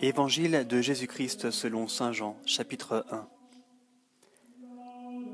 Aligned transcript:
Évangile 0.00 0.66
de 0.68 0.80
Jésus-Christ 0.80 1.50
selon 1.52 1.86
Saint 1.86 2.12
Jean, 2.12 2.36
chapitre 2.44 3.06
1 3.10 3.28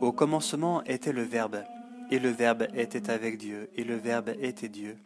Au 0.02 0.12
commencement 0.12 0.84
était 0.84 1.12
le 1.12 1.22
Verbe, 1.22 1.64
et 2.10 2.18
le 2.18 2.28
Verbe 2.28 2.66
était 2.74 3.10
avec 3.10 3.38
Dieu, 3.38 3.70
et 3.74 3.84
le 3.84 3.96
Verbe 3.96 4.34
était 4.38 4.68
Dieu. 4.68 4.98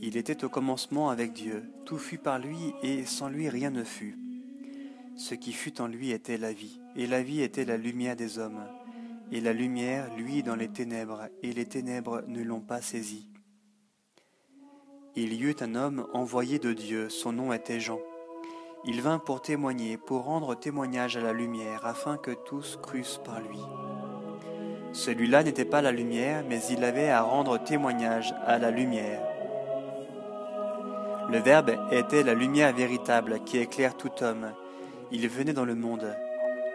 Il 0.00 0.16
était 0.16 0.44
au 0.44 0.48
commencement 0.48 1.10
avec 1.10 1.32
Dieu, 1.32 1.62
tout 1.86 1.96
fut 1.96 2.18
par 2.18 2.40
lui, 2.40 2.74
et 2.82 3.04
sans 3.04 3.28
lui 3.28 3.48
rien 3.48 3.70
ne 3.70 3.84
fut. 3.84 4.18
Ce 5.16 5.36
qui 5.36 5.52
fut 5.52 5.80
en 5.80 5.86
lui 5.86 6.10
était 6.10 6.36
la 6.36 6.52
vie, 6.52 6.80
et 6.96 7.06
la 7.06 7.22
vie 7.22 7.40
était 7.40 7.64
la 7.64 7.76
lumière 7.76 8.16
des 8.16 8.38
hommes. 8.38 8.66
Et 9.30 9.40
la 9.40 9.52
lumière, 9.52 10.14
lui, 10.16 10.42
dans 10.42 10.56
les 10.56 10.68
ténèbres, 10.68 11.28
et 11.42 11.52
les 11.52 11.66
ténèbres 11.66 12.24
ne 12.26 12.42
l'ont 12.42 12.60
pas 12.60 12.82
saisi. 12.82 13.28
Il 15.14 15.32
y 15.32 15.44
eut 15.44 15.56
un 15.60 15.76
homme 15.76 16.08
envoyé 16.12 16.58
de 16.58 16.72
Dieu, 16.72 17.08
son 17.08 17.32
nom 17.32 17.52
était 17.52 17.78
Jean. 17.78 18.00
Il 18.86 19.00
vint 19.00 19.18
pour 19.18 19.40
témoigner, 19.40 19.96
pour 19.96 20.24
rendre 20.24 20.54
témoignage 20.54 21.16
à 21.16 21.20
la 21.20 21.32
lumière, 21.32 21.86
afin 21.86 22.18
que 22.18 22.32
tous 22.32 22.78
crussent 22.82 23.20
par 23.24 23.40
lui. 23.40 23.58
Celui-là 24.92 25.42
n'était 25.42 25.64
pas 25.64 25.80
la 25.80 25.90
lumière, 25.90 26.44
mais 26.48 26.60
il 26.70 26.84
avait 26.84 27.08
à 27.08 27.22
rendre 27.22 27.58
témoignage 27.58 28.34
à 28.44 28.58
la 28.58 28.70
lumière. 28.70 29.22
Le 31.30 31.38
Verbe 31.38 31.72
était 31.90 32.22
la 32.22 32.34
lumière 32.34 32.74
véritable 32.74 33.40
qui 33.46 33.58
éclaire 33.58 33.96
tout 33.96 34.22
homme. 34.22 34.52
Il 35.10 35.26
venait 35.28 35.54
dans 35.54 35.64
le 35.64 35.74
monde. 35.74 36.14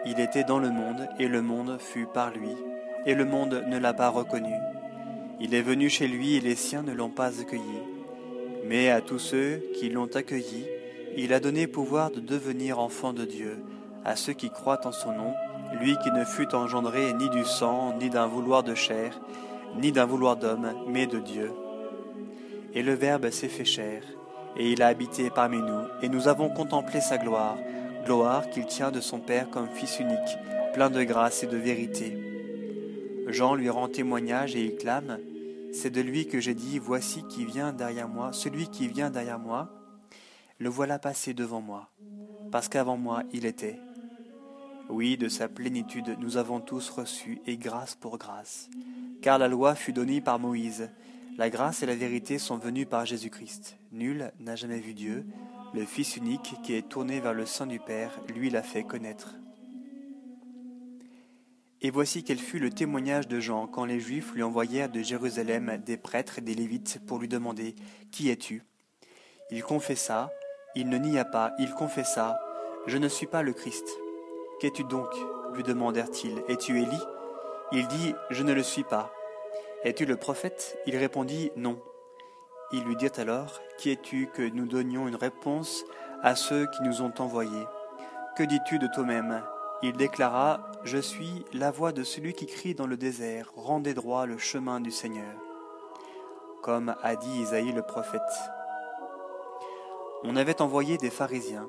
Il 0.04 0.18
était 0.18 0.44
dans 0.44 0.58
le 0.58 0.70
monde, 0.70 1.08
et 1.20 1.28
le 1.28 1.42
monde 1.42 1.78
fut 1.78 2.06
par 2.06 2.30
lui, 2.30 2.56
et 3.06 3.14
le 3.14 3.24
monde 3.24 3.64
ne 3.68 3.78
l'a 3.78 3.94
pas 3.94 4.08
reconnu. 4.08 4.54
Il 5.38 5.54
est 5.54 5.62
venu 5.62 5.88
chez 5.88 6.08
lui, 6.08 6.34
et 6.36 6.40
les 6.40 6.56
siens 6.56 6.82
ne 6.82 6.92
l'ont 6.92 7.10
pas 7.10 7.40
accueilli. 7.40 7.80
Mais 8.66 8.90
à 8.90 9.00
tous 9.00 9.18
ceux 9.18 9.62
qui 9.74 9.88
l'ont 9.88 10.14
accueilli, 10.14 10.66
il 11.16 11.32
a 11.32 11.40
donné 11.40 11.66
pouvoir 11.66 12.10
de 12.10 12.20
devenir 12.20 12.78
enfants 12.78 13.12
de 13.12 13.24
Dieu, 13.24 13.62
à 14.04 14.16
ceux 14.16 14.32
qui 14.32 14.50
croient 14.50 14.86
en 14.86 14.92
son 14.92 15.12
nom, 15.12 15.34
lui 15.80 15.96
qui 16.02 16.10
ne 16.10 16.24
fut 16.24 16.54
engendré 16.54 17.12
ni 17.14 17.28
du 17.30 17.44
sang, 17.44 17.94
ni 17.98 18.10
d'un 18.10 18.26
vouloir 18.26 18.62
de 18.62 18.74
chair, 18.74 19.20
ni 19.78 19.92
d'un 19.92 20.06
vouloir 20.06 20.36
d'homme, 20.36 20.72
mais 20.88 21.06
de 21.06 21.18
Dieu. 21.18 21.52
Et 22.74 22.82
le 22.82 22.94
Verbe 22.94 23.30
s'est 23.30 23.48
fait 23.48 23.64
chair, 23.64 24.02
et 24.56 24.70
il 24.70 24.82
a 24.82 24.88
habité 24.88 25.30
parmi 25.30 25.58
nous, 25.58 25.82
et 26.02 26.08
nous 26.08 26.28
avons 26.28 26.48
contemplé 26.48 27.00
sa 27.00 27.18
gloire, 27.18 27.56
gloire 28.04 28.48
qu'il 28.50 28.66
tient 28.66 28.90
de 28.90 29.00
son 29.00 29.18
Père 29.18 29.50
comme 29.50 29.68
Fils 29.68 30.00
unique, 30.00 30.38
plein 30.72 30.90
de 30.90 31.02
grâce 31.02 31.42
et 31.42 31.46
de 31.46 31.56
vérité. 31.56 32.16
Jean 33.26 33.54
lui 33.54 33.70
rend 33.70 33.88
témoignage 33.88 34.56
et 34.56 34.64
il 34.64 34.76
clame, 34.76 35.18
C'est 35.72 35.90
de 35.90 36.00
lui 36.00 36.26
que 36.26 36.40
j'ai 36.40 36.54
dit, 36.54 36.80
Voici 36.80 37.22
qui 37.28 37.44
vient 37.44 37.72
derrière 37.72 38.08
moi, 38.08 38.30
celui 38.32 38.68
qui 38.68 38.88
vient 38.88 39.10
derrière 39.10 39.38
moi, 39.38 39.68
le 40.60 40.68
voilà 40.68 40.98
passé 40.98 41.32
devant 41.32 41.62
moi, 41.62 41.88
parce 42.52 42.68
qu'avant 42.68 42.98
moi 42.98 43.22
il 43.32 43.46
était. 43.46 43.80
Oui, 44.90 45.16
de 45.16 45.28
sa 45.28 45.48
plénitude 45.48 46.16
nous 46.20 46.36
avons 46.36 46.60
tous 46.60 46.90
reçu, 46.90 47.40
et 47.46 47.56
grâce 47.56 47.94
pour 47.94 48.18
grâce. 48.18 48.68
Car 49.22 49.38
la 49.38 49.48
loi 49.48 49.74
fut 49.74 49.94
donnée 49.94 50.20
par 50.20 50.38
Moïse, 50.38 50.90
la 51.38 51.48
grâce 51.48 51.82
et 51.82 51.86
la 51.86 51.94
vérité 51.94 52.38
sont 52.38 52.58
venues 52.58 52.84
par 52.84 53.06
Jésus-Christ. 53.06 53.78
Nul 53.90 54.32
n'a 54.38 54.54
jamais 54.54 54.80
vu 54.80 54.92
Dieu, 54.92 55.24
le 55.72 55.86
Fils 55.86 56.16
unique 56.16 56.54
qui 56.62 56.74
est 56.74 56.86
tourné 56.86 57.20
vers 57.20 57.32
le 57.32 57.46
sein 57.46 57.66
du 57.66 57.80
Père, 57.80 58.20
lui 58.28 58.50
l'a 58.50 58.62
fait 58.62 58.84
connaître. 58.84 59.36
Et 61.80 61.90
voici 61.90 62.22
quel 62.22 62.38
fut 62.38 62.58
le 62.58 62.68
témoignage 62.68 63.28
de 63.28 63.40
Jean 63.40 63.66
quand 63.66 63.86
les 63.86 64.00
Juifs 64.00 64.34
lui 64.34 64.42
envoyèrent 64.42 64.90
de 64.90 65.00
Jérusalem 65.00 65.80
des 65.86 65.96
prêtres 65.96 66.40
et 66.40 66.42
des 66.42 66.54
Lévites 66.54 67.00
pour 67.06 67.18
lui 67.18 67.28
demander 67.28 67.74
Qui 68.10 68.28
es-tu? 68.28 68.62
Il 69.50 69.62
confessa 69.62 70.30
il 70.76 70.88
ne 70.88 70.98
nia 70.98 71.24
pas, 71.24 71.52
il 71.58 71.74
confessa 71.74 72.38
Je 72.86 72.96
ne 72.96 73.08
suis 73.08 73.26
pas 73.26 73.42
le 73.42 73.52
Christ. 73.52 73.86
Qu'es-tu 74.60 74.84
donc? 74.84 75.08
lui 75.52 75.64
demandèrent-ils. 75.64 76.44
Es-tu 76.46 76.80
Élie? 76.80 77.02
Il 77.72 77.88
dit 77.88 78.14
Je 78.30 78.44
ne 78.44 78.52
le 78.52 78.62
suis 78.62 78.84
pas. 78.84 79.12
Es-tu 79.82 80.06
le 80.06 80.16
prophète? 80.16 80.78
Il 80.86 80.96
répondit 80.96 81.50
Non. 81.56 81.80
Ils 82.70 82.84
lui 82.84 82.94
dirent 82.94 83.18
alors 83.18 83.60
Qui 83.78 83.90
es-tu 83.90 84.28
que 84.28 84.42
nous 84.42 84.66
donnions 84.66 85.08
une 85.08 85.16
réponse 85.16 85.84
à 86.22 86.36
ceux 86.36 86.66
qui 86.66 86.82
nous 86.82 87.02
ont 87.02 87.12
envoyés 87.18 87.66
Que 88.36 88.44
dis-tu 88.44 88.78
de 88.78 88.86
toi-même? 88.86 89.42
Il 89.82 89.96
déclara 89.96 90.70
Je 90.84 90.98
suis 90.98 91.44
la 91.52 91.72
voix 91.72 91.90
de 91.90 92.04
celui 92.04 92.32
qui 92.34 92.46
crie 92.46 92.76
dans 92.76 92.86
le 92.86 92.96
désert 92.96 93.50
Rendez 93.56 93.94
droit 93.94 94.26
le 94.26 94.38
chemin 94.38 94.78
du 94.80 94.92
Seigneur. 94.92 95.34
Comme 96.62 96.94
a 97.02 97.16
dit 97.16 97.40
Isaïe 97.40 97.72
le 97.72 97.82
prophète. 97.82 98.20
On 100.22 100.36
avait 100.36 100.60
envoyé 100.60 100.98
des 100.98 101.08
pharisiens. 101.08 101.66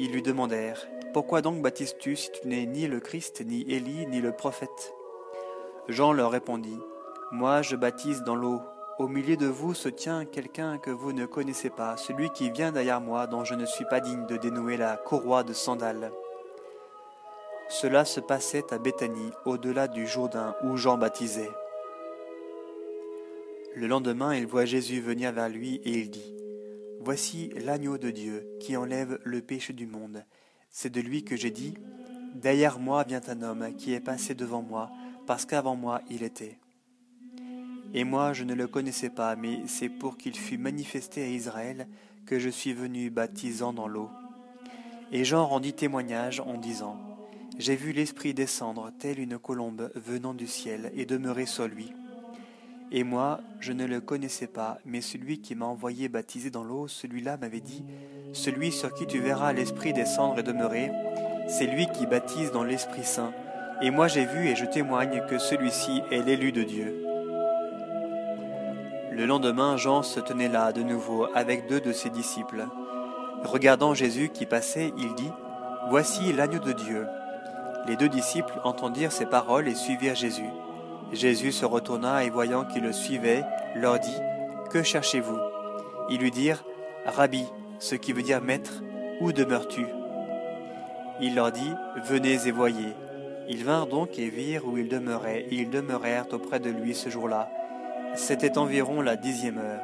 Ils 0.00 0.10
lui 0.10 0.20
demandèrent 0.20 0.88
Pourquoi 1.12 1.40
donc 1.40 1.62
baptises-tu 1.62 2.16
si 2.16 2.32
tu 2.32 2.48
n'es 2.48 2.66
ni 2.66 2.88
le 2.88 2.98
Christ, 2.98 3.44
ni 3.46 3.62
Élie, 3.62 4.08
ni 4.08 4.20
le 4.20 4.32
prophète? 4.32 4.92
Jean 5.86 6.12
leur 6.12 6.32
répondit 6.32 6.80
Moi 7.30 7.62
je 7.62 7.76
baptise 7.76 8.24
dans 8.24 8.34
l'eau. 8.34 8.60
Au 8.98 9.06
milieu 9.06 9.36
de 9.36 9.46
vous 9.46 9.72
se 9.72 9.88
tient 9.88 10.24
quelqu'un 10.24 10.78
que 10.78 10.90
vous 10.90 11.12
ne 11.12 11.26
connaissez 11.26 11.70
pas, 11.70 11.96
celui 11.96 12.30
qui 12.30 12.50
vient 12.50 12.72
derrière 12.72 13.00
moi, 13.00 13.28
dont 13.28 13.44
je 13.44 13.54
ne 13.54 13.66
suis 13.66 13.84
pas 13.84 14.00
digne 14.00 14.26
de 14.26 14.36
dénouer 14.36 14.76
la 14.76 14.96
courroie 14.96 15.44
de 15.44 15.52
sandales. 15.52 16.10
Cela 17.68 18.04
se 18.04 18.18
passait 18.18 18.72
à 18.72 18.78
Béthanie, 18.78 19.30
au-delà 19.44 19.86
du 19.86 20.08
Jourdain, 20.08 20.56
où 20.64 20.76
Jean 20.76 20.98
baptisait. 20.98 21.50
Le 23.76 23.86
lendemain, 23.86 24.34
il 24.34 24.46
voit 24.46 24.64
Jésus 24.64 25.00
venir 25.00 25.30
vers 25.30 25.48
lui 25.48 25.80
et 25.84 25.90
il 25.90 26.10
dit 26.10 26.35
Voici 27.06 27.52
l'agneau 27.64 27.98
de 27.98 28.10
Dieu 28.10 28.44
qui 28.58 28.76
enlève 28.76 29.20
le 29.22 29.40
péché 29.40 29.72
du 29.72 29.86
monde. 29.86 30.24
C'est 30.70 30.92
de 30.92 31.00
lui 31.00 31.22
que 31.22 31.36
j'ai 31.36 31.52
dit, 31.52 31.74
Derrière 32.34 32.80
moi 32.80 33.04
vient 33.04 33.20
un 33.28 33.42
homme 33.42 33.76
qui 33.76 33.92
est 33.92 34.00
passé 34.00 34.34
devant 34.34 34.60
moi, 34.60 34.90
parce 35.24 35.44
qu'avant 35.44 35.76
moi 35.76 36.00
il 36.10 36.24
était. 36.24 36.58
Et 37.94 38.02
moi 38.02 38.32
je 38.32 38.42
ne 38.42 38.54
le 38.54 38.66
connaissais 38.66 39.08
pas, 39.08 39.36
mais 39.36 39.60
c'est 39.68 39.88
pour 39.88 40.16
qu'il 40.16 40.34
fût 40.34 40.58
manifesté 40.58 41.22
à 41.22 41.28
Israël 41.28 41.86
que 42.26 42.40
je 42.40 42.50
suis 42.50 42.72
venu 42.72 43.08
baptisant 43.08 43.72
dans 43.72 43.86
l'eau. 43.86 44.10
Et 45.12 45.24
Jean 45.24 45.46
rendit 45.46 45.74
témoignage 45.74 46.40
en 46.40 46.58
disant, 46.58 46.98
J'ai 47.56 47.76
vu 47.76 47.92
l'Esprit 47.92 48.34
descendre 48.34 48.90
telle 48.98 49.20
une 49.20 49.38
colombe 49.38 49.92
venant 49.94 50.34
du 50.34 50.48
ciel 50.48 50.90
et 50.96 51.06
demeurer 51.06 51.46
sur 51.46 51.68
lui. 51.68 51.92
Et 52.92 53.02
moi, 53.02 53.40
je 53.58 53.72
ne 53.72 53.84
le 53.84 54.00
connaissais 54.00 54.46
pas, 54.46 54.78
mais 54.84 55.00
celui 55.00 55.40
qui 55.40 55.54
m'a 55.54 55.66
envoyé 55.66 56.08
baptiser 56.08 56.50
dans 56.50 56.62
l'eau, 56.62 56.86
celui-là 56.86 57.36
m'avait 57.36 57.60
dit, 57.60 57.84
Celui 58.32 58.70
sur 58.70 58.94
qui 58.94 59.06
tu 59.06 59.18
verras 59.18 59.52
l'Esprit 59.52 59.92
descendre 59.92 60.38
et 60.38 60.44
demeurer, 60.44 60.92
c'est 61.48 61.66
lui 61.66 61.86
qui 61.88 62.06
baptise 62.06 62.52
dans 62.52 62.64
l'Esprit 62.64 63.04
Saint. 63.04 63.32
Et 63.82 63.90
moi 63.90 64.08
j'ai 64.08 64.24
vu 64.24 64.48
et 64.48 64.56
je 64.56 64.64
témoigne 64.64 65.22
que 65.28 65.38
celui-ci 65.38 66.02
est 66.10 66.22
l'élu 66.22 66.52
de 66.52 66.62
Dieu. 66.62 67.02
Le 69.12 69.26
lendemain, 69.26 69.76
Jean 69.76 70.02
se 70.02 70.20
tenait 70.20 70.48
là 70.48 70.72
de 70.72 70.82
nouveau 70.82 71.26
avec 71.34 71.68
deux 71.68 71.80
de 71.80 71.92
ses 71.92 72.10
disciples. 72.10 72.66
Regardant 73.44 73.94
Jésus 73.94 74.28
qui 74.28 74.46
passait, 74.46 74.92
il 74.98 75.14
dit, 75.14 75.30
Voici 75.88 76.32
l'agneau 76.32 76.58
de 76.58 76.72
Dieu. 76.72 77.06
Les 77.86 77.96
deux 77.96 78.08
disciples 78.08 78.60
entendirent 78.64 79.12
ces 79.12 79.26
paroles 79.26 79.68
et 79.68 79.74
suivirent 79.74 80.16
Jésus. 80.16 80.50
Jésus 81.12 81.52
se 81.52 81.64
retourna 81.64 82.24
et 82.24 82.30
voyant 82.30 82.64
qu'ils 82.64 82.82
le 82.82 82.92
suivaient, 82.92 83.44
leur 83.74 83.98
dit, 83.98 84.18
Que 84.70 84.82
cherchez-vous? 84.82 85.38
Ils 86.10 86.18
lui 86.18 86.30
dirent, 86.30 86.64
Rabbi, 87.04 87.44
ce 87.78 87.94
qui 87.94 88.12
veut 88.12 88.22
dire 88.22 88.42
maître, 88.42 88.82
où 89.20 89.32
demeures-tu? 89.32 89.86
Il 91.20 91.34
leur 91.34 91.52
dit, 91.52 91.72
Venez 92.04 92.46
et 92.46 92.50
voyez. 92.50 92.94
Ils 93.48 93.64
vinrent 93.64 93.86
donc 93.86 94.18
et 94.18 94.28
virent 94.28 94.66
où 94.66 94.76
il 94.76 94.88
demeurait, 94.88 95.46
et 95.50 95.54
ils 95.54 95.70
demeurèrent 95.70 96.26
auprès 96.32 96.58
de 96.58 96.70
lui 96.70 96.94
ce 96.94 97.08
jour-là. 97.08 97.48
C'était 98.14 98.58
environ 98.58 99.00
la 99.00 99.16
dixième 99.16 99.58
heure. 99.58 99.82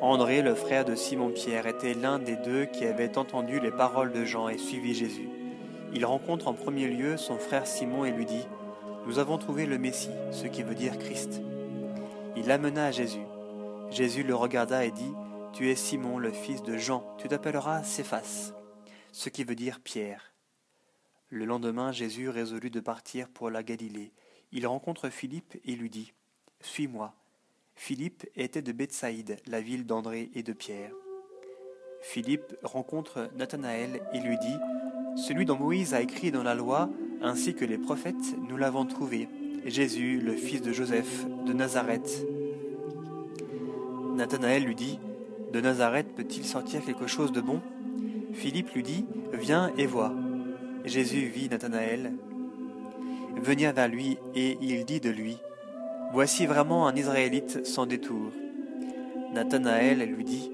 André, 0.00 0.42
le 0.42 0.54
frère 0.54 0.84
de 0.84 0.94
Simon-Pierre, 0.94 1.66
était 1.66 1.94
l'un 1.94 2.18
des 2.18 2.36
deux 2.36 2.64
qui 2.64 2.84
avaient 2.84 3.18
entendu 3.18 3.60
les 3.60 3.70
paroles 3.70 4.12
de 4.12 4.24
Jean 4.24 4.48
et 4.48 4.58
suivi 4.58 4.94
Jésus. 4.94 5.28
Il 5.92 6.04
rencontre 6.04 6.48
en 6.48 6.54
premier 6.54 6.86
lieu 6.86 7.16
son 7.16 7.38
frère 7.38 7.66
Simon 7.66 8.04
et 8.04 8.10
lui 8.10 8.24
dit, 8.24 8.46
nous 9.08 9.18
avons 9.18 9.38
trouvé 9.38 9.64
le 9.64 9.78
Messie, 9.78 10.10
ce 10.32 10.46
qui 10.46 10.62
veut 10.62 10.74
dire 10.74 10.98
Christ. 10.98 11.40
Il 12.36 12.46
l'amena 12.46 12.84
à 12.84 12.90
Jésus. 12.90 13.24
Jésus 13.90 14.22
le 14.22 14.34
regarda 14.34 14.84
et 14.84 14.90
dit, 14.90 15.12
Tu 15.54 15.70
es 15.70 15.76
Simon, 15.76 16.18
le 16.18 16.30
fils 16.30 16.62
de 16.62 16.76
Jean, 16.76 17.16
tu 17.16 17.26
t'appelleras 17.26 17.84
Céphas, 17.84 18.52
ce 19.12 19.30
qui 19.30 19.44
veut 19.44 19.54
dire 19.54 19.80
Pierre. 19.80 20.34
Le 21.30 21.46
lendemain, 21.46 21.90
Jésus 21.90 22.28
résolut 22.28 22.68
de 22.68 22.80
partir 22.80 23.30
pour 23.30 23.48
la 23.48 23.62
Galilée. 23.62 24.12
Il 24.52 24.66
rencontre 24.66 25.08
Philippe 25.08 25.56
et 25.64 25.74
lui 25.74 25.88
dit, 25.88 26.12
Suis-moi. 26.60 27.14
Philippe 27.76 28.26
était 28.36 28.60
de 28.60 28.72
Bethsaïde, 28.72 29.38
la 29.46 29.62
ville 29.62 29.86
d'André 29.86 30.28
et 30.34 30.42
de 30.42 30.52
Pierre. 30.52 30.92
Philippe 32.02 32.54
rencontre 32.62 33.30
Nathanaël 33.36 34.02
et 34.12 34.20
lui 34.20 34.36
dit, 34.36 34.56
Celui 35.16 35.46
dont 35.46 35.56
Moïse 35.56 35.94
a 35.94 36.02
écrit 36.02 36.30
dans 36.30 36.42
la 36.42 36.54
loi, 36.54 36.90
ainsi 37.22 37.54
que 37.54 37.64
les 37.64 37.78
prophètes, 37.78 38.36
nous 38.48 38.56
l'avons 38.56 38.84
trouvé, 38.84 39.28
Jésus, 39.66 40.20
le 40.20 40.34
fils 40.34 40.62
de 40.62 40.72
Joseph, 40.72 41.26
de 41.46 41.52
Nazareth. 41.52 42.26
Nathanaël 44.14 44.64
lui 44.64 44.74
dit, 44.74 44.98
De 45.52 45.60
Nazareth 45.60 46.14
peut-il 46.14 46.44
sortir 46.44 46.84
quelque 46.84 47.06
chose 47.06 47.32
de 47.32 47.40
bon? 47.40 47.60
Philippe 48.32 48.72
lui 48.74 48.82
dit, 48.82 49.04
Viens 49.32 49.72
et 49.76 49.86
vois. 49.86 50.12
Jésus 50.84 51.26
vit 51.26 51.48
Nathanaël 51.48 52.12
venir 53.36 53.72
vers 53.72 53.88
lui, 53.88 54.18
et 54.34 54.58
il 54.60 54.84
dit 54.84 55.00
de 55.00 55.10
lui, 55.10 55.38
Voici 56.12 56.46
vraiment 56.46 56.88
un 56.88 56.96
Israélite 56.96 57.66
sans 57.66 57.86
détour. 57.86 58.32
Nathanaël 59.34 59.98
lui 60.10 60.24
dit, 60.24 60.50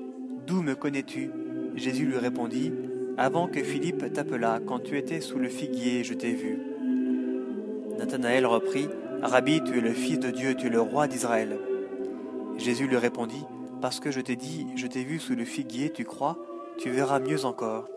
D'où 0.46 0.62
me 0.62 0.74
connais-tu? 0.74 1.30
Jésus 1.76 2.06
lui 2.06 2.18
répondit, 2.18 2.72
Avant 3.16 3.46
que 3.46 3.62
Philippe 3.62 4.12
t'appelât, 4.12 4.58
quand 4.66 4.80
tu 4.80 4.98
étais 4.98 5.20
sous 5.20 5.38
le 5.38 5.48
figuier, 5.48 6.02
je 6.02 6.14
t'ai 6.14 6.32
vu. 6.32 6.58
Nathanaël 7.96 8.44
reprit, 8.44 8.88
Rabbi, 9.22 9.62
tu 9.62 9.78
es 9.78 9.80
le 9.80 9.92
Fils 9.92 10.18
de 10.18 10.30
Dieu, 10.30 10.56
tu 10.56 10.66
es 10.66 10.70
le 10.70 10.80
roi 10.80 11.06
d'Israël. 11.06 11.56
Jésus 12.56 12.88
lui 12.88 12.96
répondit, 12.96 13.44
Parce 13.80 14.00
que 14.00 14.10
je 14.10 14.20
t'ai 14.20 14.34
dit, 14.34 14.66
je 14.74 14.88
t'ai 14.88 15.04
vu 15.04 15.20
sous 15.20 15.36
le 15.36 15.44
figuier, 15.44 15.90
tu 15.90 16.04
crois, 16.04 16.38
tu 16.76 16.90
verras 16.90 17.20
mieux 17.20 17.44
encore. 17.44 17.88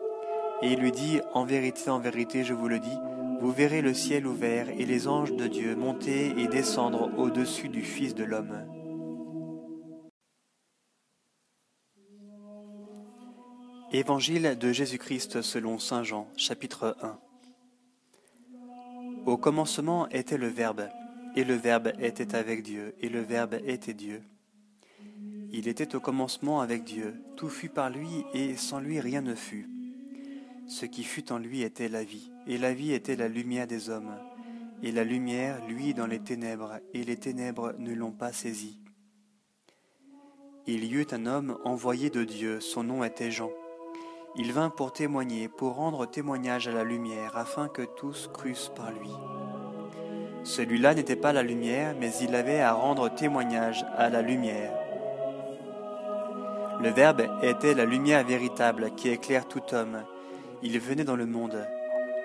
Et 0.62 0.74
il 0.74 0.80
lui 0.80 0.92
dit, 0.92 1.20
En 1.34 1.46
vérité, 1.46 1.90
en 1.90 2.00
vérité, 2.00 2.44
je 2.44 2.54
vous 2.54 2.68
le 2.68 2.78
dis, 2.78 2.98
vous 3.42 3.52
verrez 3.52 3.82
le 3.82 3.96
ciel 3.96 4.28
ouvert 4.28 4.70
et 4.70 4.86
les 4.86 5.08
anges 5.08 5.34
de 5.34 5.48
Dieu 5.48 5.76
monter 5.76 6.34
et 6.38 6.48
descendre 6.48 7.10
au-dessus 7.18 7.70
du 7.70 7.82
Fils 7.82 8.14
de 8.14 8.24
l'homme. 8.24 8.66
Évangile 13.94 14.58
de 14.60 14.74
Jésus-Christ 14.74 15.42
selon 15.42 15.80
Saint 15.80 16.04
Jean, 16.04 16.28
chapitre 16.36 16.98
1 17.02 17.18
Au 19.26 19.38
commencement 19.38 20.10
était 20.10 20.38
le 20.38 20.48
Verbe, 20.48 20.90
et 21.38 21.46
le 21.46 21.54
Verbe 21.54 21.94
était 21.98 22.36
avec 22.36 22.64
Dieu, 22.64 22.96
et 23.00 23.08
le 23.08 23.22
Verbe 23.22 23.54
était 23.66 23.94
Dieu. 23.94 24.22
Il 25.54 25.70
était 25.70 25.96
au 25.96 26.02
commencement 26.02 26.60
avec 26.60 26.84
Dieu, 26.84 27.16
tout 27.38 27.48
fut 27.48 27.70
par 27.70 27.90
lui, 27.90 28.26
et 28.34 28.58
sans 28.58 28.82
lui 28.82 29.00
rien 29.00 29.22
ne 29.22 29.36
fut. 29.36 29.70
Ce 30.68 30.86
qui 30.86 31.06
fut 31.06 31.32
en 31.32 31.38
lui 31.38 31.62
était 31.62 31.88
la 31.88 32.04
vie, 32.04 32.30
et 32.46 32.58
la 32.58 32.74
vie 32.74 32.92
était 32.92 33.16
la 33.16 33.30
lumière 33.30 33.68
des 33.68 33.90
hommes. 33.90 34.18
Et 34.84 34.92
la 34.92 35.06
lumière, 35.06 35.66
lui, 35.66 35.94
dans 35.94 36.08
les 36.08 36.20
ténèbres, 36.20 36.82
et 36.94 37.06
les 37.06 37.16
ténèbres 37.16 37.74
ne 37.80 37.94
l'ont 37.94 38.12
pas 38.12 38.34
saisi. 38.34 38.82
Il 40.66 40.84
y 40.84 40.94
eut 40.94 41.08
un 41.12 41.26
homme 41.26 41.58
envoyé 41.64 42.10
de 42.10 42.26
Dieu, 42.26 42.60
son 42.60 42.84
nom 42.84 43.06
était 43.06 43.32
Jean. 43.32 43.50
Il 44.36 44.52
vint 44.52 44.70
pour 44.70 44.94
témoigner, 44.94 45.48
pour 45.48 45.76
rendre 45.76 46.06
témoignage 46.06 46.68
à 46.68 46.72
la 46.72 46.84
lumière, 46.84 47.38
afin 47.38 47.68
que 47.68 47.82
tous 47.82 48.30
crussent 48.34 48.72
par 48.76 48.92
lui. 48.92 49.12
Celui-là 50.44 50.94
n'était 50.94 51.16
pas 51.16 51.34
la 51.34 51.44
lumière, 51.44 51.96
mais 52.00 52.12
il 52.22 52.36
avait 52.36 52.60
à 52.60 52.74
rendre 52.74 53.10
témoignage 53.10 53.86
à 53.98 54.10
la 54.10 54.22
lumière. 54.22 54.72
Le 56.80 56.90
Verbe 56.90 57.24
était 57.42 57.74
la 57.74 57.86
lumière 57.86 58.24
véritable 58.24 58.92
qui 58.96 59.10
éclaire 59.10 59.48
tout 59.48 59.74
homme. 59.74 60.04
Il 60.62 60.80
venait 60.80 61.04
dans 61.04 61.16
le 61.16 61.26
monde. 61.26 61.68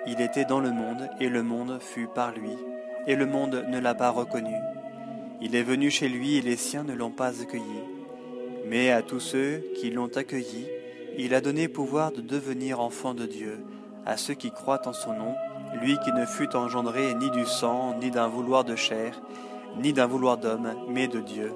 Il 0.05 0.21
était 0.21 0.45
dans 0.45 0.59
le 0.59 0.71
monde, 0.71 1.09
et 1.19 1.29
le 1.29 1.41
monde 1.41 1.79
fut 1.81 2.07
par 2.07 2.31
lui, 2.31 2.51
et 3.07 3.15
le 3.15 3.25
monde 3.25 3.65
ne 3.67 3.79
l'a 3.79 3.95
pas 3.95 4.09
reconnu. 4.09 4.55
Il 5.41 5.55
est 5.55 5.63
venu 5.63 5.89
chez 5.89 6.07
lui, 6.07 6.37
et 6.37 6.41
les 6.41 6.57
siens 6.57 6.83
ne 6.83 6.93
l'ont 6.93 7.11
pas 7.11 7.41
accueilli. 7.41 7.81
Mais 8.67 8.91
à 8.91 9.01
tous 9.01 9.19
ceux 9.19 9.63
qui 9.75 9.89
l'ont 9.89 10.15
accueilli, 10.15 10.67
il 11.17 11.33
a 11.33 11.41
donné 11.41 11.67
pouvoir 11.67 12.11
de 12.11 12.21
devenir 12.21 12.79
enfants 12.79 13.13
de 13.13 13.25
Dieu, 13.25 13.59
à 14.05 14.17
ceux 14.17 14.33
qui 14.33 14.51
croient 14.51 14.87
en 14.87 14.93
son 14.93 15.13
nom, 15.13 15.35
lui 15.81 15.97
qui 15.99 16.11
ne 16.11 16.25
fut 16.25 16.55
engendré 16.55 17.13
ni 17.15 17.29
du 17.31 17.45
sang, 17.45 17.95
ni 17.99 18.11
d'un 18.11 18.27
vouloir 18.27 18.63
de 18.63 18.75
chair, 18.75 19.21
ni 19.77 19.93
d'un 19.93 20.07
vouloir 20.07 20.37
d'homme, 20.37 20.73
mais 20.89 21.07
de 21.07 21.19
Dieu. 21.19 21.53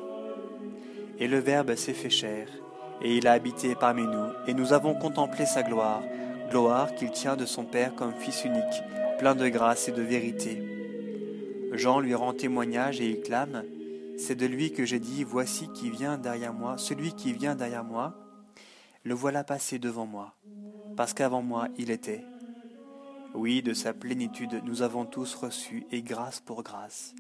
Et 1.20 1.28
le 1.28 1.40
Verbe 1.40 1.76
s'est 1.76 1.94
fait 1.94 2.10
chair, 2.10 2.48
et 3.02 3.16
il 3.18 3.28
a 3.28 3.34
habité 3.34 3.76
parmi 3.76 4.04
nous, 4.04 4.28
et 4.48 4.54
nous 4.54 4.74
avons 4.74 4.96
contemplé 4.96 5.46
sa 5.46 5.64
gloire, 5.64 6.02
gloire 6.50 6.94
qu'il 6.96 7.12
tient 7.12 7.36
de 7.36 7.46
son 7.46 7.66
Père 7.66 7.96
comme 7.96 8.14
Fils 8.14 8.46
unique, 8.46 8.64
plein 9.20 9.36
de 9.36 9.48
grâce 9.50 9.88
et 9.88 9.92
de 9.92 10.02
vérité. 10.02 10.64
Jean 11.74 12.00
lui 12.00 12.16
rend 12.16 12.34
témoignage 12.34 13.02
et 13.02 13.10
il 13.10 13.22
clame, 13.22 13.64
C'est 14.18 14.36
de 14.36 14.46
lui 14.48 14.72
que 14.72 14.86
j'ai 14.86 15.00
dit, 15.00 15.24
Voici 15.24 15.70
qui 15.74 15.90
vient 15.90 16.18
derrière 16.18 16.54
moi, 16.54 16.76
celui 16.78 17.14
qui 17.14 17.34
vient 17.34 17.56
derrière 17.56 17.84
moi, 17.84 18.16
le 19.08 19.14
voilà 19.14 19.46
passé 19.46 19.80
devant 19.80 20.06
moi, 20.06 20.36
parce 20.98 21.14
qu'avant 21.14 21.42
moi 21.42 21.70
il 21.78 21.92
était. 21.92 22.26
Oui, 23.34 23.62
de 23.62 23.74
sa 23.74 23.94
plénitude 23.94 24.62
nous 24.66 24.82
avons 24.82 25.06
tous 25.06 25.34
reçu, 25.34 25.86
et 25.92 26.02
grâce 26.02 26.42
pour 26.42 26.62
grâce. 26.62 27.16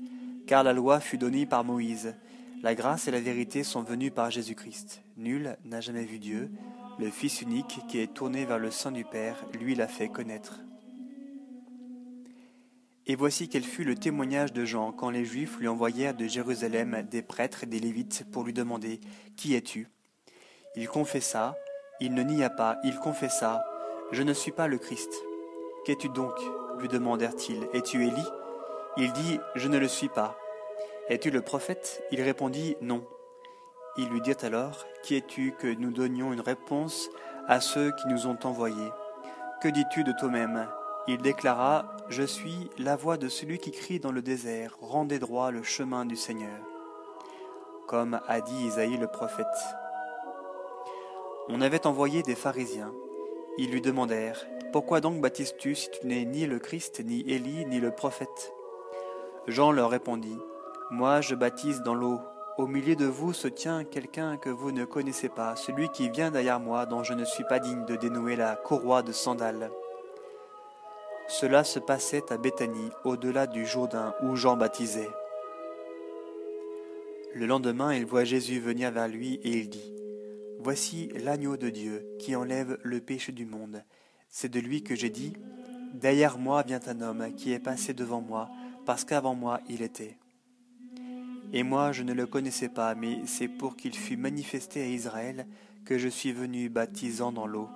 Car 0.47 0.65
la 0.65 0.73
loi 0.73 0.99
fut 0.99 1.17
donnée 1.17 1.45
par 1.45 1.63
Moïse, 1.63 2.13
la 2.61 2.75
grâce 2.75 3.07
et 3.07 3.11
la 3.11 3.21
vérité 3.21 3.63
sont 3.63 3.83
venues 3.83 4.11
par 4.11 4.31
Jésus-Christ. 4.31 5.01
Nul 5.15 5.55
n'a 5.63 5.79
jamais 5.79 6.03
vu 6.03 6.19
Dieu, 6.19 6.51
le 6.99 7.09
Fils 7.09 7.41
unique 7.41 7.79
qui 7.87 7.99
est 7.99 8.13
tourné 8.13 8.43
vers 8.43 8.59
le 8.59 8.71
sein 8.71 8.91
du 8.91 9.05
Père, 9.05 9.45
lui 9.57 9.73
l'a 9.73 9.87
fait 9.87 10.09
connaître. 10.09 10.59
Et 13.05 13.15
voici 13.15 13.47
quel 13.47 13.63
fut 13.63 13.85
le 13.85 13.95
témoignage 13.95 14.51
de 14.51 14.65
Jean 14.65 14.91
quand 14.91 15.09
les 15.09 15.23
Juifs 15.23 15.57
lui 15.57 15.69
envoyèrent 15.69 16.15
de 16.15 16.27
Jérusalem 16.27 17.07
des 17.09 17.21
prêtres 17.21 17.63
et 17.63 17.67
des 17.67 17.79
Lévites 17.79 18.25
pour 18.29 18.43
lui 18.43 18.51
demander 18.51 18.99
Qui 19.37 19.55
es-tu? 19.55 19.87
Il 20.75 20.87
confessa, 20.87 21.55
il 21.99 22.13
ne 22.13 22.21
nia 22.21 22.49
pas, 22.49 22.77
il 22.83 22.97
confessa 22.99 23.65
Je 24.11 24.21
ne 24.21 24.33
suis 24.33 24.51
pas 24.51 24.67
le 24.67 24.77
Christ. 24.77 25.11
Qu'es-tu 25.85 26.09
donc? 26.09 26.33
lui 26.79 26.87
demandèrent-ils. 26.87 27.67
Es-tu 27.73 28.05
Élie? 28.05 28.27
Il 28.97 29.11
dit 29.13 29.39
Je 29.55 29.67
ne 29.67 29.79
le 29.79 29.87
suis 29.87 30.09
pas. 30.09 30.37
Es-tu 31.09 31.31
le 31.31 31.41
prophète? 31.41 32.03
Il 32.11 32.21
répondit 32.21 32.75
Non. 32.81 33.03
Ils 33.97 34.09
lui 34.09 34.21
dirent 34.21 34.43
alors, 34.43 34.85
Qui 35.03 35.15
es-tu 35.15 35.53
que 35.57 35.73
nous 35.73 35.91
donnions 35.91 36.33
une 36.33 36.41
réponse 36.41 37.09
à 37.47 37.59
ceux 37.61 37.91
qui 37.91 38.07
nous 38.07 38.27
ont 38.27 38.37
envoyés? 38.43 38.91
Que 39.61 39.69
dis-tu 39.69 40.03
de 40.03 40.11
toi-même? 40.11 40.67
Il 41.07 41.21
déclara, 41.21 41.95
Je 42.09 42.23
suis 42.23 42.69
la 42.77 42.95
voix 42.95 43.17
de 43.17 43.27
celui 43.27 43.57
qui 43.57 43.71
crie 43.71 43.99
dans 43.99 44.11
le 44.11 44.21
désert, 44.21 44.77
Rendez 44.81 45.17
droit 45.17 45.49
le 45.49 45.63
chemin 45.63 46.05
du 46.05 46.15
Seigneur. 46.15 46.59
Comme 47.87 48.19
a 48.27 48.41
dit 48.41 48.65
Isaïe 48.65 48.97
le 48.97 49.07
prophète. 49.07 49.47
On 51.49 51.61
avait 51.61 51.87
envoyé 51.87 52.23
des 52.23 52.35
pharisiens. 52.35 52.93
Ils 53.57 53.71
lui 53.71 53.81
demandèrent, 53.81 54.45
Pourquoi 54.73 55.01
donc 55.01 55.21
baptises-tu 55.21 55.75
si 55.75 55.89
tu 55.89 56.07
n'es 56.07 56.25
ni 56.25 56.45
le 56.45 56.59
Christ, 56.59 57.01
ni 57.03 57.21
Élie, 57.21 57.65
ni 57.65 57.79
le 57.79 57.91
prophète? 57.91 58.53
Jean 59.47 59.71
leur 59.71 59.89
répondit, 59.89 60.37
Moi 60.91 61.21
je 61.21 61.35
baptise 61.35 61.81
dans 61.81 61.95
l'eau 61.95 62.19
au 62.57 62.65
milieu 62.65 62.95
de 62.95 63.05
vous 63.05 63.33
se 63.33 63.47
tient 63.47 63.83
quelqu'un 63.83 64.37
que 64.37 64.49
vous 64.49 64.71
ne 64.71 64.83
connaissez 64.83 65.29
pas, 65.29 65.55
celui 65.55 65.89
qui 65.89 66.09
vient 66.09 66.31
derrière 66.31 66.59
moi, 66.59 66.87
dont 66.87 67.03
je 67.03 67.13
ne 67.13 67.23
suis 67.23 67.43
pas 67.43 67.59
digne 67.59 67.85
de 67.85 67.95
dénouer 67.95 68.35
la 68.35 68.55
courroie 68.55 69.03
de 69.03 69.11
sandales. 69.11 69.69
Cela 71.27 71.63
se 71.63 71.77
passait 71.77 72.31
à 72.31 72.37
Béthanie, 72.37 72.89
au-delà 73.03 73.45
du 73.45 73.65
Jourdain, 73.65 74.15
où 74.23 74.35
Jean 74.35 74.57
baptisait. 74.57 75.09
Le 77.35 77.45
lendemain, 77.45 77.93
il 77.93 78.07
voit 78.07 78.23
Jésus 78.23 78.59
venir 78.59 78.89
vers 78.89 79.07
lui 79.07 79.35
et 79.43 79.49
il 79.49 79.69
dit, 79.69 79.93
Voici 80.59 81.09
l'agneau 81.23 81.55
de 81.57 81.69
Dieu 81.69 82.05
qui 82.19 82.35
enlève 82.35 82.77
le 82.83 82.99
péché 82.99 83.31
du 83.31 83.45
monde. 83.45 83.83
C'est 84.29 84.51
de 84.51 84.59
lui 84.59 84.83
que 84.83 84.95
j'ai 84.95 85.09
dit, 85.09 85.33
Derrière 85.93 86.37
moi 86.37 86.63
vient 86.63 86.79
un 86.87 87.01
homme 87.01 87.33
qui 87.35 87.53
est 87.53 87.59
passé 87.59 87.93
devant 87.93 88.21
moi, 88.21 88.49
parce 88.85 89.05
qu'avant 89.05 89.35
moi 89.35 89.61
il 89.69 89.81
était. 89.81 90.17
Et 91.53 91.63
moi 91.63 91.91
je 91.91 92.03
ne 92.03 92.13
le 92.13 92.27
connaissais 92.27 92.69
pas, 92.69 92.95
mais 92.95 93.21
c'est 93.25 93.47
pour 93.47 93.77
qu'il 93.77 93.95
fût 93.95 94.17
manifesté 94.17 94.81
à 94.81 94.87
Israël 94.87 95.47
que 95.85 95.97
je 95.97 96.09
suis 96.09 96.33
venu 96.33 96.69
baptisant 96.69 97.31
dans 97.31 97.47
l'eau. 97.47 97.69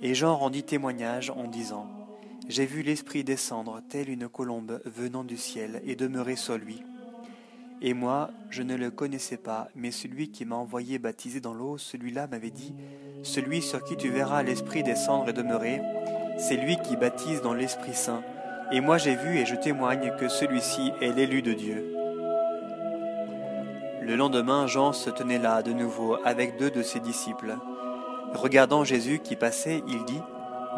Et 0.00 0.14
Jean 0.14 0.36
rendit 0.36 0.62
témoignage 0.62 1.30
en 1.30 1.48
disant, 1.48 1.88
J'ai 2.48 2.66
vu 2.66 2.82
l'Esprit 2.82 3.24
descendre 3.24 3.82
telle 3.88 4.08
une 4.08 4.28
colombe 4.28 4.80
venant 4.84 5.24
du 5.24 5.36
ciel 5.36 5.82
et 5.84 5.96
demeurer 5.96 6.36
sur 6.36 6.56
lui. 6.56 6.82
Et 7.80 7.94
moi, 7.94 8.30
je 8.50 8.62
ne 8.62 8.74
le 8.74 8.90
connaissais 8.90 9.36
pas, 9.36 9.68
mais 9.76 9.92
celui 9.92 10.30
qui 10.30 10.44
m'a 10.44 10.56
envoyé 10.56 10.98
baptiser 10.98 11.40
dans 11.40 11.54
l'eau, 11.54 11.78
celui-là 11.78 12.26
m'avait 12.26 12.50
dit, 12.50 12.74
Celui 13.22 13.62
sur 13.62 13.84
qui 13.84 13.96
tu 13.96 14.10
verras 14.10 14.42
l'Esprit 14.42 14.82
descendre 14.82 15.28
et 15.28 15.32
demeurer, 15.32 15.80
c'est 16.38 16.56
lui 16.56 16.76
qui 16.78 16.96
baptise 16.96 17.40
dans 17.40 17.54
l'Esprit 17.54 17.94
Saint. 17.94 18.22
Et 18.72 18.80
moi 18.80 18.98
j'ai 18.98 19.14
vu 19.14 19.38
et 19.38 19.46
je 19.46 19.54
témoigne 19.54 20.12
que 20.18 20.28
celui-ci 20.28 20.92
est 21.00 21.12
l'élu 21.12 21.40
de 21.40 21.52
Dieu. 21.52 21.94
Le 24.02 24.16
lendemain, 24.16 24.66
Jean 24.66 24.92
se 24.92 25.10
tenait 25.10 25.38
là 25.38 25.62
de 25.62 25.72
nouveau 25.72 26.16
avec 26.24 26.58
deux 26.58 26.70
de 26.70 26.82
ses 26.82 27.00
disciples. 27.00 27.56
Regardant 28.34 28.84
Jésus 28.84 29.20
qui 29.20 29.36
passait, 29.36 29.82
il 29.86 30.04
dit, 30.04 30.20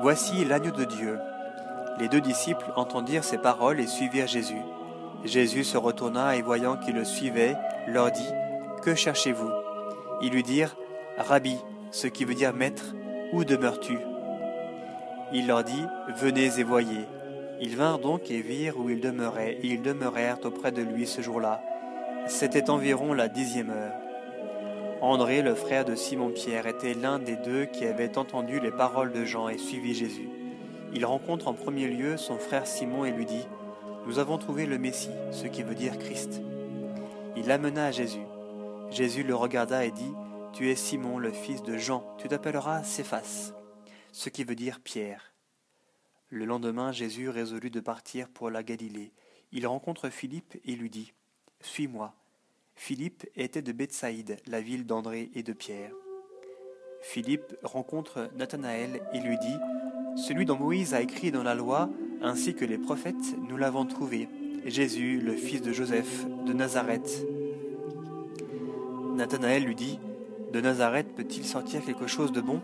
Voici 0.02 0.44
l'agneau 0.44 0.70
de 0.70 0.84
Dieu. 0.84 1.18
Les 1.98 2.08
deux 2.08 2.20
disciples 2.20 2.72
entendirent 2.76 3.24
ces 3.24 3.38
paroles 3.38 3.80
et 3.80 3.86
suivirent 3.86 4.26
Jésus. 4.26 4.62
Jésus 5.24 5.64
se 5.64 5.76
retourna 5.76 6.36
et 6.36 6.42
voyant 6.42 6.76
qu'ils 6.76 6.94
le 6.94 7.04
suivaient, 7.04 7.56
leur 7.86 8.10
dit, 8.10 8.32
Que 8.82 8.94
cherchez-vous? 8.94 9.50
Ils 10.22 10.30
lui 10.30 10.42
dirent, 10.42 10.76
Rabbi, 11.18 11.56
ce 11.90 12.06
qui 12.06 12.24
veut 12.24 12.34
dire 12.34 12.54
maître, 12.54 12.94
où 13.32 13.44
demeures-tu? 13.44 13.98
Il 15.32 15.46
leur 15.46 15.62
dit, 15.62 15.84
Venez 16.16 16.58
et 16.58 16.62
voyez. 16.62 17.06
Ils 17.60 17.76
vinrent 17.76 17.98
donc 17.98 18.30
et 18.30 18.40
virent 18.40 18.78
où 18.78 18.88
il 18.88 19.00
demeurait, 19.00 19.58
et 19.62 19.66
ils 19.66 19.82
demeurèrent 19.82 20.38
auprès 20.44 20.72
de 20.72 20.82
lui 20.82 21.06
ce 21.06 21.20
jour-là. 21.20 21.62
C'était 22.26 22.70
environ 22.70 23.12
la 23.12 23.28
dixième 23.28 23.70
heure. 23.70 23.92
André, 25.02 25.42
le 25.42 25.54
frère 25.54 25.84
de 25.84 25.94
Simon-Pierre, 25.94 26.66
était 26.66 26.94
l'un 26.94 27.18
des 27.18 27.36
deux 27.36 27.66
qui 27.66 27.86
avaient 27.86 28.16
entendu 28.16 28.60
les 28.60 28.70
paroles 28.70 29.12
de 29.12 29.24
Jean 29.24 29.48
et 29.48 29.58
suivi 29.58 29.94
Jésus. 29.94 30.28
Il 30.92 31.04
rencontre 31.04 31.48
en 31.48 31.54
premier 31.54 31.86
lieu 31.86 32.16
son 32.16 32.38
frère 32.38 32.66
Simon 32.66 33.04
et 33.04 33.10
lui 33.10 33.26
dit 33.26 33.46
Nous 34.10 34.18
avons 34.18 34.38
trouvé 34.38 34.66
le 34.66 34.76
Messie, 34.76 35.12
ce 35.30 35.46
qui 35.46 35.62
veut 35.62 35.76
dire 35.76 35.96
Christ. 35.96 36.42
Il 37.36 37.46
l'amena 37.46 37.86
à 37.86 37.90
Jésus. 37.92 38.26
Jésus 38.90 39.22
le 39.22 39.36
regarda 39.36 39.84
et 39.84 39.92
dit 39.92 40.12
Tu 40.52 40.68
es 40.68 40.74
Simon, 40.74 41.18
le 41.18 41.30
fils 41.30 41.62
de 41.62 41.76
Jean, 41.76 42.04
tu 42.18 42.26
t'appelleras 42.26 42.82
Céphas, 42.82 43.52
ce 44.10 44.28
qui 44.28 44.42
veut 44.42 44.56
dire 44.56 44.80
Pierre. 44.80 45.32
Le 46.28 46.44
lendemain, 46.44 46.90
Jésus 46.90 47.28
résolut 47.28 47.70
de 47.70 47.78
partir 47.78 48.28
pour 48.28 48.50
la 48.50 48.64
Galilée. 48.64 49.12
Il 49.52 49.64
rencontre 49.68 50.08
Philippe 50.08 50.58
et 50.64 50.74
lui 50.74 50.90
dit 50.90 51.12
Suis-moi. 51.60 52.12
Philippe 52.74 53.28
était 53.36 53.62
de 53.62 53.70
Bethsaïde, 53.70 54.38
la 54.48 54.60
ville 54.60 54.86
d'André 54.86 55.30
et 55.36 55.44
de 55.44 55.52
Pierre. 55.52 55.92
Philippe 57.00 57.54
rencontre 57.62 58.28
Nathanaël 58.34 59.02
et 59.12 59.20
lui 59.20 59.38
dit 59.38 59.56
Celui 60.16 60.46
dont 60.46 60.58
Moïse 60.58 60.94
a 60.94 61.00
écrit 61.00 61.30
dans 61.30 61.44
la 61.44 61.54
loi, 61.54 61.88
ainsi 62.22 62.54
que 62.54 62.64
les 62.64 62.78
prophètes, 62.78 63.36
nous 63.48 63.56
l'avons 63.56 63.86
trouvé, 63.86 64.28
Jésus, 64.66 65.20
le 65.20 65.34
fils 65.34 65.62
de 65.62 65.72
Joseph, 65.72 66.26
de 66.46 66.52
Nazareth. 66.52 67.26
Nathanaël 69.14 69.64
lui 69.64 69.74
dit 69.74 69.98
De 70.52 70.60
Nazareth 70.60 71.14
peut-il 71.14 71.44
sortir 71.44 71.84
quelque 71.84 72.06
chose 72.06 72.32
de 72.32 72.40
bon? 72.40 72.60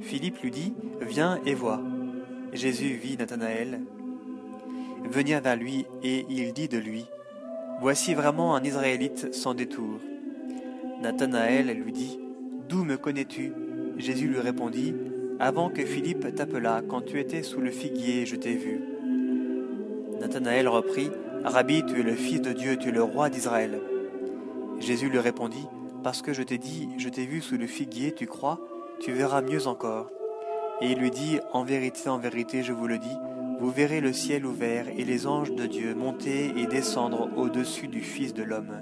Philippe 0.00 0.40
lui 0.42 0.50
dit 0.50 0.72
Viens 1.00 1.40
et 1.44 1.54
vois. 1.54 1.82
Jésus 2.52 2.94
vit 2.94 3.16
Nathanaël 3.16 3.80
venir 5.04 5.40
vers 5.40 5.56
lui 5.56 5.86
et 6.02 6.26
il 6.28 6.52
dit 6.52 6.68
de 6.68 6.78
lui 6.78 7.04
Voici 7.80 8.14
vraiment 8.14 8.56
un 8.56 8.64
Israélite 8.64 9.34
sans 9.34 9.54
détour. 9.54 10.00
Nathanaël 11.02 11.68
lui 11.68 11.92
dit 11.92 12.18
D'où 12.68 12.84
me 12.84 12.96
connais-tu? 12.96 13.52
Jésus 13.98 14.28
lui 14.28 14.40
répondit 14.40 14.94
Avant 15.40 15.70
que 15.70 15.84
Philippe 15.84 16.34
t'appelât, 16.34 16.82
quand 16.88 17.00
tu 17.00 17.20
étais 17.20 17.44
sous 17.44 17.60
le 17.60 17.70
figuier, 17.70 18.26
je 18.26 18.34
t'ai 18.34 18.54
vu. 18.54 18.80
Nathanaël 20.20 20.66
reprit 20.66 21.10
Rabbi, 21.44 21.84
tu 21.86 22.00
es 22.00 22.02
le 22.02 22.14
Fils 22.14 22.42
de 22.42 22.52
Dieu, 22.52 22.76
tu 22.76 22.88
es 22.88 22.92
le 22.92 23.04
roi 23.04 23.30
d'Israël. 23.30 23.80
Jésus 24.80 25.08
lui 25.08 25.20
répondit 25.20 25.68
Parce 26.02 26.22
que 26.22 26.32
je 26.32 26.42
t'ai 26.42 26.58
dit, 26.58 26.88
je 26.98 27.08
t'ai 27.08 27.24
vu 27.24 27.40
sous 27.40 27.56
le 27.56 27.68
figuier, 27.68 28.12
tu 28.12 28.26
crois 28.26 28.58
Tu 28.98 29.12
verras 29.12 29.40
mieux 29.40 29.68
encore. 29.68 30.10
Et 30.80 30.90
il 30.90 30.98
lui 30.98 31.12
dit 31.12 31.38
En 31.52 31.62
vérité, 31.62 32.08
en 32.08 32.18
vérité, 32.18 32.64
je 32.64 32.72
vous 32.72 32.88
le 32.88 32.98
dis, 32.98 33.16
vous 33.60 33.70
verrez 33.70 34.00
le 34.00 34.12
ciel 34.12 34.44
ouvert 34.44 34.88
et 34.88 35.04
les 35.04 35.28
anges 35.28 35.52
de 35.52 35.66
Dieu 35.66 35.94
monter 35.94 36.52
et 36.56 36.66
descendre 36.66 37.28
au-dessus 37.36 37.86
du 37.86 38.00
Fils 38.00 38.34
de 38.34 38.42
l'homme. 38.42 38.74